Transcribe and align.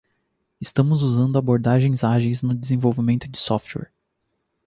Estamos 0.59 1.03
usando 1.03 1.37
abordagens 1.37 2.03
ágeis 2.03 2.41
no 2.41 2.55
desenvolvimento 2.55 3.27
de 3.27 3.37
software. 3.37 3.91